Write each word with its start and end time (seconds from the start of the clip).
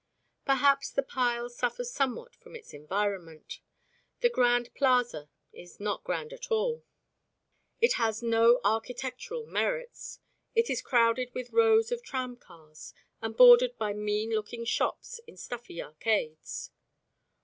Perhaps 0.45 0.89
the 0.89 1.03
pile 1.03 1.47
suffers 1.47 1.91
somewhat 1.93 2.35
from 2.35 2.55
its 2.55 2.73
environment. 2.73 3.59
The 4.21 4.31
Grand 4.31 4.73
Plaza 4.73 5.29
is 5.53 5.79
not 5.79 6.03
grand 6.03 6.33
at 6.33 6.49
all. 6.49 6.83
It 7.79 7.93
has 8.01 8.23
no 8.23 8.59
architectural 8.63 9.45
merits; 9.45 10.17
it 10.55 10.71
is 10.71 10.81
crowded 10.81 11.31
with 11.35 11.51
rows 11.53 11.91
of 11.91 12.01
tramcars 12.01 12.93
and 13.21 13.37
bordered 13.37 13.77
by 13.77 13.93
mean 13.93 14.31
looking 14.31 14.65
shops 14.65 15.19
in 15.27 15.37
stuffy 15.37 15.79
arcades. 15.83 16.71